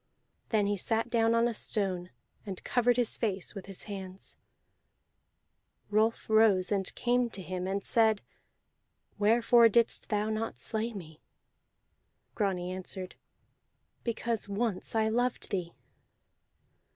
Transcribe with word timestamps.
Then 0.49 0.65
he 0.65 0.77
sat 0.77 1.11
down 1.11 1.35
on 1.35 1.47
a 1.47 1.53
stone 1.53 2.09
and 2.43 2.63
covered 2.63 2.97
his 2.97 3.15
face 3.15 3.53
with 3.53 3.67
his 3.67 3.83
hands. 3.83 4.39
Rolf 5.91 6.27
rose, 6.27 6.71
and 6.71 6.91
came 6.95 7.29
to 7.29 7.39
him, 7.39 7.67
and 7.67 7.83
said: 7.83 8.23
"Wherefore 9.19 9.69
didst 9.69 10.09
thou 10.09 10.31
not 10.31 10.57
slay 10.57 10.91
me?" 10.91 11.21
Grani 12.33 12.71
answered: 12.71 13.13
"Because 14.03 14.49
once 14.49 14.95
I 14.95 15.07
loved 15.07 15.51
thee." 15.51 15.75